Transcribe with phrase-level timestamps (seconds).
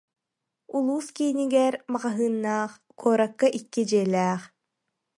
[0.75, 4.41] Улуус киинигэр маҕаһыыннаах, куоракка икки дьиэлээх